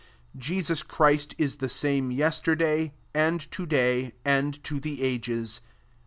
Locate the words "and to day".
3.13-4.13